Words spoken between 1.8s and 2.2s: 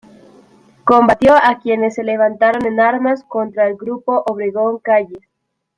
se